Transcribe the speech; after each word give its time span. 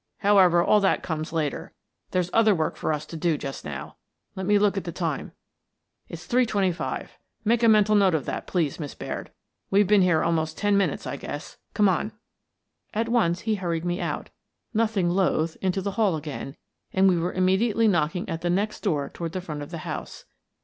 However, 0.17 0.63
all 0.63 0.79
that 0.79 1.03
comes 1.03 1.31
later. 1.31 1.73
There's 2.09 2.31
other 2.33 2.55
work 2.55 2.75
for 2.75 2.91
us 2.91 3.05
to 3.05 3.15
do 3.15 3.37
just 3.37 3.63
now. 3.63 3.97
Let 4.35 4.47
me 4.47 4.57
look 4.57 4.75
at 4.75 4.83
the 4.83 4.91
time. 4.91 5.31
It's 6.09 6.25
three 6.25 6.47
twenty 6.47 6.71
five. 6.71 7.19
Make 7.45 7.61
a 7.61 7.67
mental 7.67 7.93
note 7.93 8.15
of 8.15 8.25
that, 8.25 8.47
please, 8.47 8.79
Miss 8.79 8.95
Baird. 8.95 9.29
We've 9.69 9.85
been 9.85 10.01
here 10.01 10.23
almost 10.23 10.57
ten 10.57 10.75
minutes, 10.75 11.05
I 11.05 11.17
guess. 11.17 11.57
Come 11.75 11.87
on." 11.87 12.13
At 12.95 13.09
once 13.09 13.41
he 13.41 13.53
hurried 13.53 13.85
me 13.85 13.99
out, 14.01 14.31
nothing 14.73 15.07
loath, 15.07 15.55
into 15.61 15.83
the 15.83 15.91
hall 15.91 16.15
again, 16.15 16.55
and 16.91 17.07
we 17.07 17.19
were 17.19 17.33
immediately 17.33 17.87
knocking 17.87 18.27
at 18.27 18.41
the 18.41 18.49
next 18.49 18.79
door 18.81 19.07
toward 19.13 19.33
the 19.33 19.39
front 19.41 19.61
of 19.61 19.69
the 19.69 19.85
house. 19.85 20.25